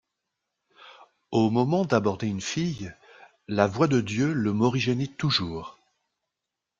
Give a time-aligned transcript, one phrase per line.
[1.29, 2.91] Au moment d'aborder une fille,
[3.47, 5.77] la voix de Dieu le morigénait toujours.